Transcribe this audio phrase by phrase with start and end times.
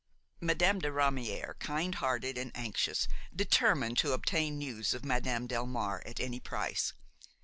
[0.39, 6.19] Madame de Ramière, kind hearted and anxious, determined to obtain news of Madame Delmare at
[6.19, 6.93] any price.